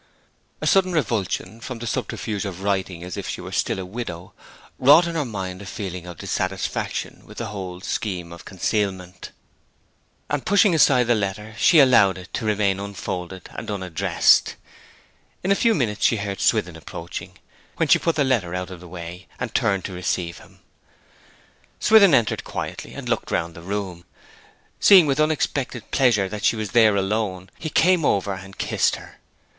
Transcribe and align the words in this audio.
A 0.61 0.65
sudden 0.65 0.93
revulsion 0.93 1.59
from 1.61 1.77
the 1.77 1.85
subterfuge 1.85 2.43
of 2.43 2.63
writing 2.63 3.03
as 3.03 3.17
if 3.17 3.29
she 3.29 3.39
were 3.39 3.51
still 3.51 3.77
a 3.77 3.85
widow, 3.85 4.33
wrought 4.79 5.05
in 5.05 5.13
her 5.13 5.25
mind 5.25 5.61
a 5.61 5.65
feeling 5.67 6.07
of 6.07 6.17
dissatisfaction 6.17 7.21
with 7.27 7.37
the 7.37 7.49
whole 7.49 7.81
scheme 7.81 8.33
of 8.33 8.43
concealment; 8.43 9.29
and 10.27 10.43
pushing 10.43 10.73
aside 10.73 11.03
the 11.03 11.13
letter 11.13 11.53
she 11.55 11.77
allowed 11.77 12.17
it 12.17 12.33
to 12.33 12.45
remain 12.45 12.79
unfolded 12.79 13.47
and 13.53 13.69
unaddressed. 13.69 14.55
In 15.43 15.51
a 15.51 15.55
few 15.61 15.75
minutes 15.75 16.03
she 16.03 16.17
heard 16.17 16.41
Swithin 16.41 16.75
approaching, 16.75 17.37
when 17.77 17.87
she 17.87 17.99
put 17.99 18.15
the 18.15 18.23
letter 18.23 18.55
out 18.55 18.71
of 18.71 18.79
the 18.79 18.87
way 18.87 19.27
and 19.39 19.53
turned 19.53 19.85
to 19.85 19.93
receive 19.93 20.39
him. 20.39 20.61
Swithin 21.79 22.15
entered 22.15 22.43
quietly, 22.43 22.95
and 22.95 23.07
looked 23.07 23.29
round 23.29 23.53
the 23.53 23.61
room. 23.61 24.05
Seeing 24.79 25.05
with 25.05 25.19
unexpected 25.19 25.91
pleasure 25.91 26.27
that 26.27 26.43
she 26.43 26.55
was 26.55 26.71
there 26.71 26.95
alone, 26.95 27.51
he 27.59 27.69
came 27.69 28.03
over 28.03 28.33
and 28.33 28.57
kissed 28.57 28.95
her. 28.95 29.19